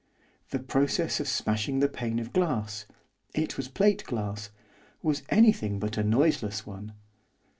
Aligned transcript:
The 0.49 0.57
process 0.57 1.19
of 1.19 1.27
smashing 1.27 1.77
the 1.77 1.87
pane 1.87 2.17
of 2.17 2.33
glass 2.33 2.87
it 3.35 3.55
was 3.55 3.67
plate 3.67 4.03
glass 4.07 4.49
was 5.03 5.21
anything 5.29 5.77
but 5.77 5.95
a 5.95 6.01
noiseless 6.03 6.65
one. 6.65 6.93